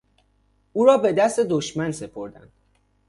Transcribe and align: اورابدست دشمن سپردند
اورابدست 0.73 1.39
دشمن 1.39 1.91
سپردند 1.91 2.51